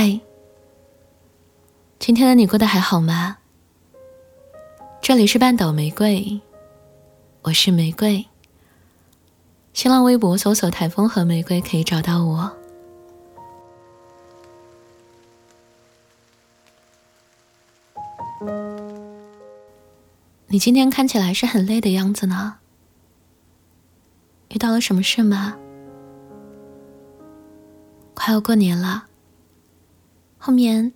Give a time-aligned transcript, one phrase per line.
[0.00, 0.20] 嗨，
[1.98, 3.38] 今天的你过得还好吗？
[5.02, 6.40] 这里是半岛玫瑰，
[7.42, 8.24] 我是玫瑰。
[9.72, 12.56] 新浪微博搜索“台风和玫瑰”可以找到我。
[20.46, 22.58] 你今天看起来是很累的样子呢，
[24.50, 25.56] 遇到了什么事吗？
[28.14, 29.07] 快要过年了。
[30.38, 30.92] 后面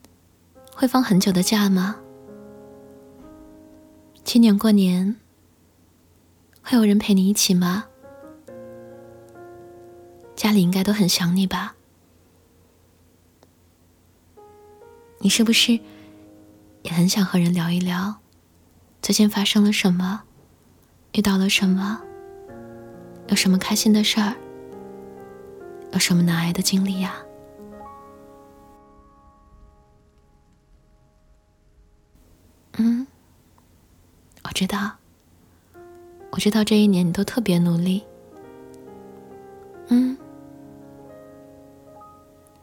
[0.72, 1.96] 会放很久的假吗？
[4.24, 5.16] 今年过年
[6.62, 7.84] 会有人陪你一起吗？
[10.36, 11.74] 家里应该都很想你吧？
[15.18, 15.78] 你是不是
[16.82, 18.14] 也很想和人聊一聊，
[19.02, 20.22] 最近发生了什么，
[21.14, 22.00] 遇到了什么，
[23.28, 24.34] 有什么开心的事儿，
[25.92, 27.16] 有什么难挨的经历呀？
[34.62, 34.92] 知道，
[36.30, 38.04] 我知道这一年你都特别努力。
[39.88, 40.16] 嗯，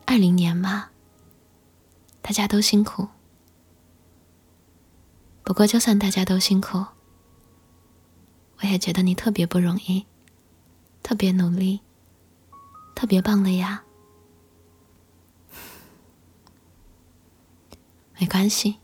[0.06, 0.92] 二零年嘛，
[2.22, 3.06] 大家都辛苦。
[5.44, 6.86] 不过就算大家都辛苦，
[8.62, 10.06] 我也觉得你特别不容易，
[11.04, 11.82] 特别努力，
[12.96, 13.84] 特别棒的呀。
[18.18, 18.78] 没关系。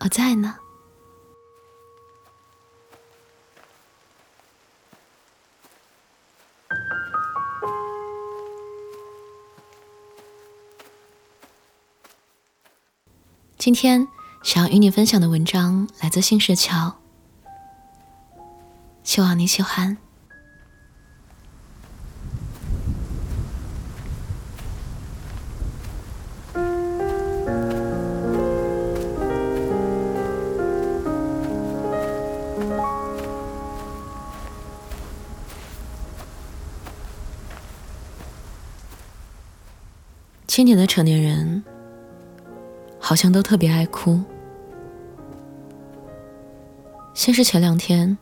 [0.00, 0.56] 我在呢。
[13.70, 14.08] 今天
[14.42, 16.96] 想要与你分享的文章来自新石桥，
[19.04, 19.96] 希望你喜欢。
[40.48, 41.62] 今年的成年人
[43.10, 44.22] 好像都特别爱哭。
[47.12, 48.16] 先是前两天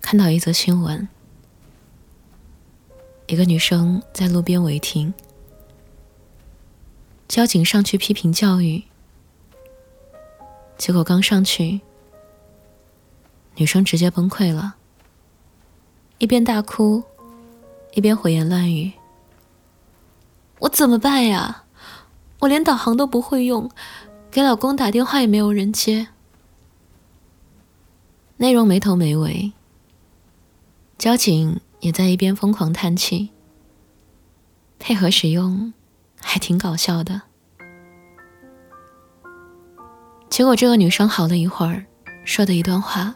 [0.00, 1.08] 看到一则新闻，
[3.26, 5.12] 一个女生在路边违停，
[7.26, 8.84] 交警上去批评教育，
[10.78, 11.80] 结果刚上去，
[13.56, 14.76] 女生直接崩溃了，
[16.18, 17.02] 一边大哭，
[17.94, 18.92] 一边胡言乱语。
[20.60, 21.64] 我怎么办呀？
[22.40, 23.70] 我连导航都不会用，
[24.30, 26.08] 给老公打电话也没有人接。
[28.36, 29.52] 内容没头没尾，
[30.98, 33.30] 交警也在一边疯狂叹气，
[34.78, 35.72] 配合使用
[36.20, 37.22] 还挺搞笑的。
[40.28, 41.86] 结果这个女生好了一会儿，
[42.24, 43.14] 说的一段话，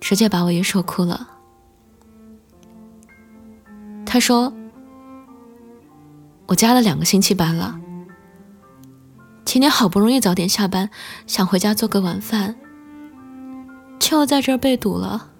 [0.00, 1.28] 直接把我也说哭了。
[4.06, 4.52] 她说。
[6.46, 7.78] 我加了两个星期班了，
[9.58, 10.88] 今天好不容易早点下班，
[11.26, 12.54] 想回家做个晚饭，
[13.98, 15.32] 却又在这儿被堵了。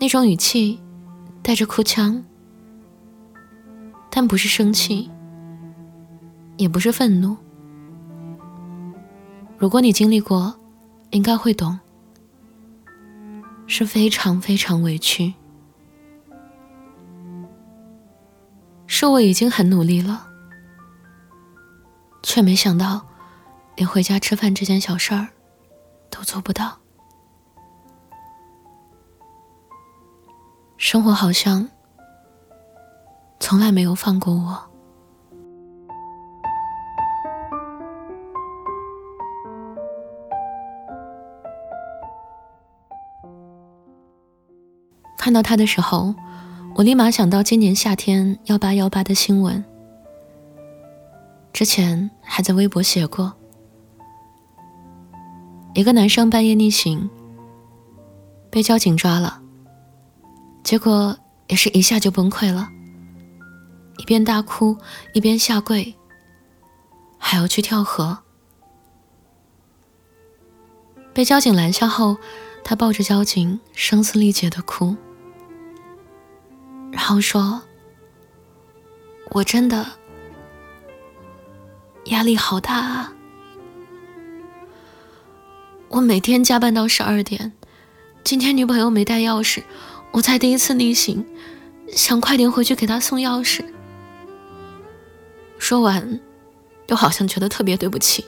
[0.00, 0.80] 那种语气
[1.44, 2.24] 带着哭腔，
[4.10, 5.08] 但不是生气，
[6.56, 7.36] 也不是愤怒。
[9.56, 10.52] 如果你经历过，
[11.10, 11.78] 应该会懂，
[13.68, 15.34] 是非常非常委屈。
[18.88, 20.26] 是我已经很努力了，
[22.36, 23.00] 却没想到，
[23.76, 25.28] 连回家吃饭这件小事儿
[26.10, 26.76] 都做不到。
[30.76, 31.66] 生活好像
[33.40, 34.62] 从来没有放过我。
[45.16, 46.14] 看到他的时候。
[46.74, 49.64] 我立马想到今年夏天幺八幺八的新闻，
[51.56, 53.32] 之前还在微博写过，
[55.72, 57.08] 一个男生半夜逆行，
[58.50, 59.40] 被交警抓了，
[60.62, 61.16] 结果
[61.46, 62.68] 也是一下就崩溃了，
[63.96, 64.76] 一边大哭
[65.14, 65.94] 一边下跪，
[67.16, 68.18] 还要去跳河。
[71.14, 72.18] 被交警拦下后，
[72.62, 74.94] 他抱着交警声嘶力竭的哭。
[76.92, 77.62] 然后说
[79.32, 79.86] ：“我真的
[82.06, 83.12] 压力好大啊！
[85.88, 87.52] 我每天加班到十二点，
[88.22, 89.62] 今天女朋友没带钥匙，
[90.12, 91.26] 我才第一次逆行，
[91.88, 93.64] 想快点回去给她送钥匙，
[95.58, 96.20] 说完，
[96.86, 98.24] 又好像觉得特别对不起。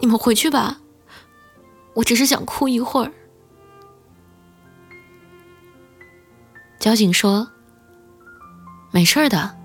[0.00, 0.80] 你们回去吧，
[1.94, 3.12] 我只是想哭一会儿。
[6.78, 7.48] 交警说
[8.92, 9.56] ：“没事的，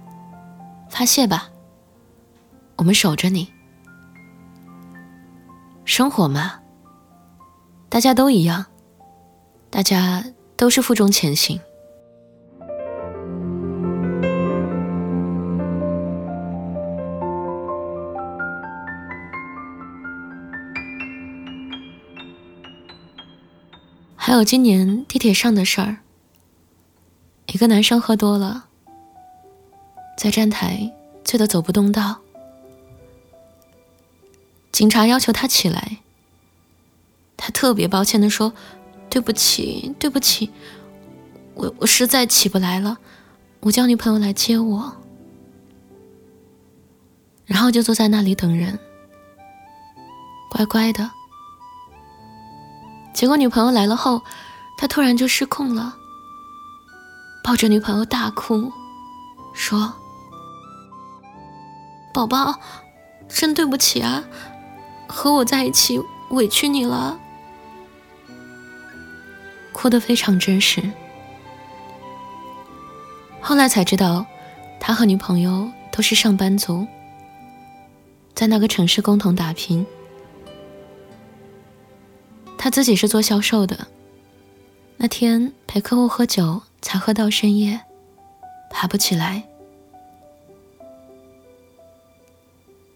[0.89, 1.50] 发泄吧，
[2.77, 3.51] 我们守着你。
[5.83, 6.59] 生活嘛，
[7.89, 8.65] 大家都一样，
[9.69, 10.24] 大家
[10.56, 11.59] 都是负重前行。”
[24.15, 26.00] 还有今年地铁上的事儿，
[27.47, 28.65] 一个男生喝多了，
[30.18, 30.91] 在站台
[31.23, 32.19] 醉得走不动道，
[34.72, 35.98] 警察要求他起来，
[37.36, 38.54] 他特别抱歉的说
[39.10, 40.52] ：“对不起，对不起，
[41.56, 42.98] 我我实在起不来了，
[43.62, 44.98] 我叫女朋友来接我。”
[47.48, 48.78] 然后就坐在那里等人，
[50.52, 51.10] 乖乖的。
[53.14, 54.22] 结果女朋友来了后，
[54.78, 55.96] 他突然就失控了，
[57.44, 58.72] 抱着女朋友大哭，
[59.54, 59.94] 说
[62.14, 62.60] ：“宝宝，
[63.28, 64.24] 真对不起啊，
[65.07, 66.00] 和我在一起
[66.31, 67.19] 委屈你了。”
[69.74, 70.81] 哭得非常真实。
[73.39, 74.25] 后来才知道，
[74.80, 76.86] 他和女朋友都是上班族，
[78.33, 79.86] 在那个城市共同打拼。
[82.57, 83.88] 他自己是做销售的，
[84.98, 87.80] 那天陪客户喝酒，才喝到深夜，
[88.69, 89.44] 爬不起来。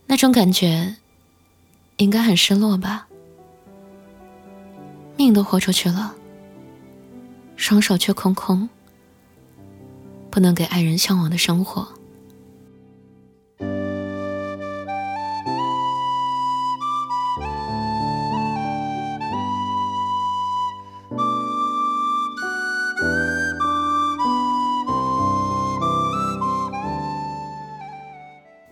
[0.07, 0.95] 那种感觉，
[2.01, 3.07] 应该很失落吧？
[5.15, 6.15] 命都豁出去了，
[7.55, 8.67] 双手却空空，
[10.31, 11.87] 不能给爱人向往的生活。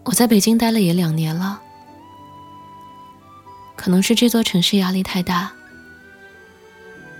[0.05, 1.61] 我在北京待了也两年了，
[3.79, 5.53] 可能是这座城市压力太大，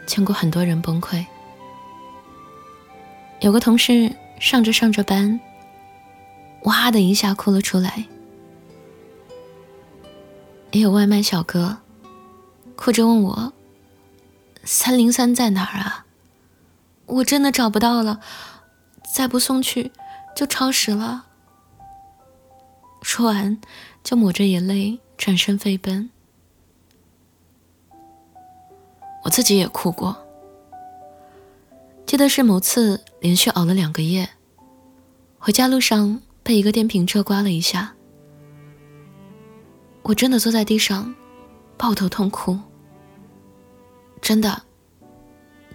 [0.05, 1.25] 见过很多人崩溃。
[3.39, 5.39] 有个同事上着上着班，
[6.63, 8.03] 哇的一下哭了出来；
[10.71, 11.77] 也有外卖小哥
[12.75, 13.53] 哭着问我
[14.65, 16.05] ：“三零三在哪儿啊？
[17.05, 18.19] 我真的找不到了，
[19.15, 19.93] 再不送去
[20.35, 21.27] 就超时了。”
[23.01, 23.61] 说完，
[24.03, 26.09] 就抹着眼泪转身飞奔。
[29.23, 30.15] 我自己也哭过，
[32.05, 34.29] 记得是某次连续熬了两个夜，
[35.37, 37.93] 回家路上被一个电瓶车刮了一下，
[40.03, 41.13] 我真的坐在地上
[41.77, 42.57] 抱头痛哭，
[44.21, 44.61] 真的，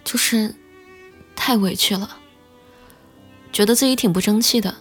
[0.03, 0.53] 就是
[1.35, 2.17] 太委屈了，
[3.51, 4.73] 觉得自己挺不争气的。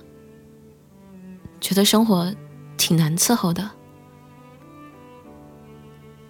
[1.60, 2.30] 觉得生活
[2.76, 3.70] 挺难伺候的，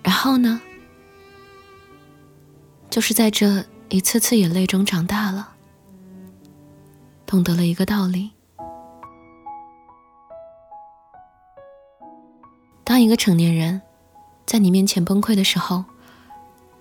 [0.00, 0.60] 然后呢，
[2.94, 5.48] 就是在这一次次眼泪中长大了，
[7.26, 8.30] 懂得了一个道理：
[12.84, 13.82] 当一个成年人
[14.46, 15.84] 在你面前崩溃的时候，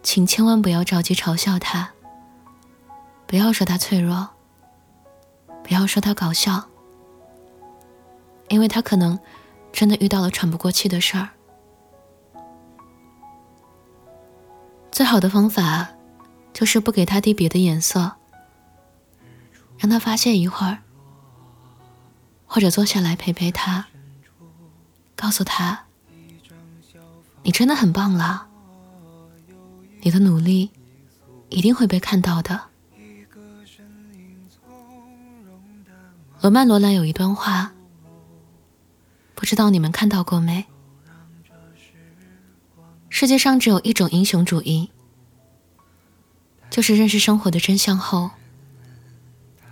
[0.03, 1.89] 请千万不要着急嘲笑他，
[3.25, 4.29] 不要说他脆弱，
[5.63, 6.63] 不要说他搞笑。
[8.49, 9.19] 因为他可能
[9.71, 11.29] 真的遇到了喘不过气的事儿，
[14.91, 15.89] 最好的方法
[16.53, 18.13] 就是不给他递别的眼色，
[19.77, 20.77] 让他发泄一会儿，
[22.45, 23.87] 或者坐下来陪陪他，
[25.15, 25.85] 告诉他，
[27.41, 28.47] 你真的很棒了，
[30.01, 30.69] 你的努力
[31.49, 32.61] 一定会被看到的。
[36.41, 37.71] 罗曼·罗兰有一段话。
[39.35, 40.65] 不知道你们看到过没？
[43.09, 44.89] 世界上只有一种英雄主义，
[46.73, 48.31] 就是认识生活的真相后，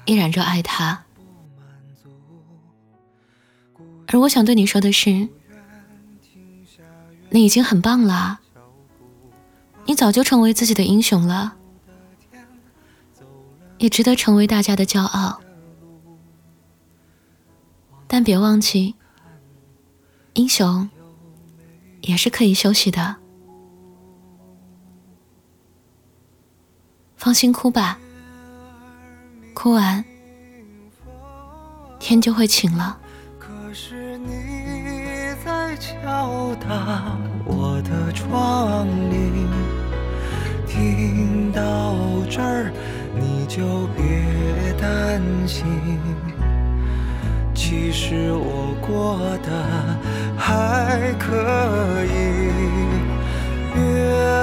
[0.05, 1.03] 依然热爱它。
[4.05, 5.27] 而我想对你说的是，
[7.31, 8.39] 你已经很棒了，
[9.85, 11.55] 你早就成为自己的英雄了，
[13.79, 15.41] 也值得成为大家的骄傲。
[18.07, 18.93] 但别忘记。
[20.35, 20.87] 英雄
[22.01, 23.17] 也是可以休息的，
[27.21, 27.99] 放心哭吧，
[29.53, 30.03] 哭完
[31.99, 32.97] 天就会晴了。
[34.25, 39.47] 你在敲打我的窗棂，
[40.65, 41.95] 听到
[42.27, 42.71] 这儿
[43.15, 45.63] 你就别担心，
[47.53, 49.99] 其实我过得
[50.35, 52.49] 还可以。
[53.75, 54.40] 月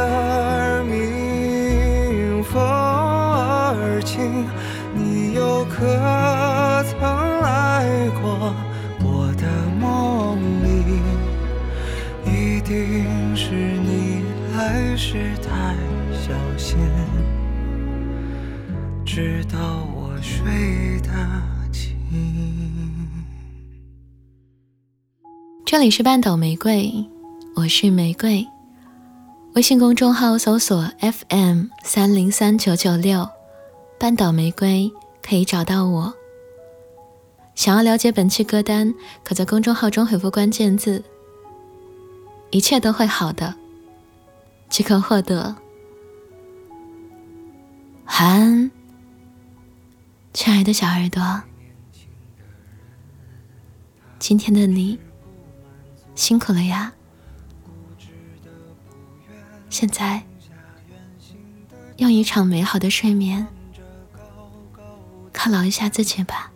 [5.78, 5.84] 可
[6.82, 7.00] 曾
[7.40, 8.52] 来过
[9.04, 9.46] 我的
[9.78, 10.66] 梦里？
[12.26, 14.24] 一定是你
[14.56, 15.76] 来时太
[16.12, 16.76] 小心，
[19.06, 21.10] 直到我睡得
[21.70, 21.94] 轻。
[25.64, 26.92] 这里是半岛玫瑰，
[27.54, 28.44] 我是玫瑰。
[29.54, 33.28] 微信公众号搜索 FM 三零三九九六，
[34.00, 34.90] 半岛玫瑰
[35.28, 36.14] 可以找到我。
[37.54, 41.04] 想要了解本期歌单，可在公众号中回复关键字
[42.50, 43.54] “一切都会好的”，
[44.70, 45.54] 即可获得。
[48.06, 48.70] 晚安，
[50.32, 51.42] 亲爱的小耳朵。
[54.18, 54.98] 今天的你
[56.14, 56.92] 辛苦了呀。
[59.68, 60.22] 现在，
[61.98, 63.46] 用一场美好的睡眠
[65.48, 66.52] 犒劳一下自己吧。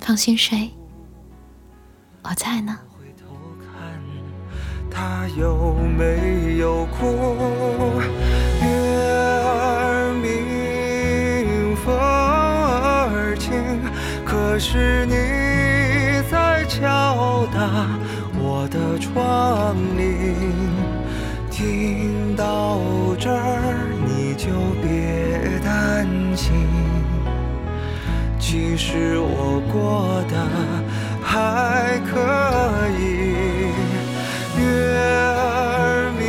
[0.00, 0.68] 放心睡，
[2.24, 2.76] 我在呢。
[4.90, 8.00] 他有没有哭？
[8.60, 8.66] 月
[9.44, 13.80] 儿明，风儿轻，
[14.24, 15.14] 可是你
[16.28, 17.86] 在敲打
[18.40, 20.34] 我的窗棂。
[21.48, 22.80] 听到
[23.20, 24.48] 这儿，你就
[24.82, 25.47] 别
[28.78, 30.34] 实我过得
[31.20, 32.14] 还可
[32.96, 33.02] 以。
[34.56, 34.62] 月
[34.96, 36.22] 儿明，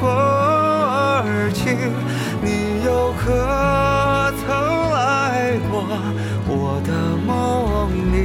[0.00, 1.64] 风儿轻，
[2.42, 3.24] 你又可
[4.40, 4.44] 曾
[4.90, 5.74] 来过
[6.48, 6.90] 我的
[7.26, 7.28] 梦
[8.10, 8.16] 里？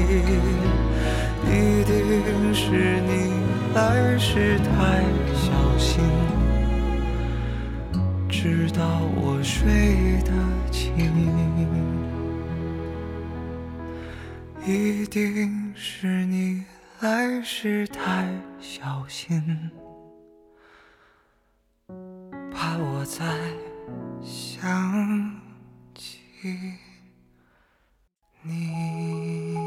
[1.51, 1.91] 一定
[2.53, 3.11] 是你
[3.75, 4.71] 来时太
[5.35, 5.51] 小。
[5.77, 5.99] 心，
[8.29, 8.79] 直到
[9.15, 10.31] 我睡得
[10.71, 10.89] 轻，
[14.63, 16.63] 一定是你
[16.99, 19.71] 来时太小心，
[22.53, 23.25] 怕我再
[24.23, 25.41] 想
[25.95, 26.19] 起
[28.43, 29.60] 你。